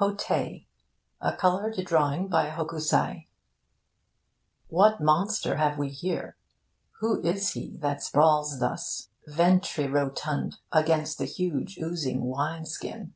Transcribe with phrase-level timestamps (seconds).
[0.00, 0.66] 'HO TEI'
[1.20, 3.28] A COLOURED DRAWING BY HOKUSAI
[4.66, 6.36] What monster have we here?
[6.98, 13.14] Who is he that sprawls thus, ventrirotund, against the huge oozing wine skin?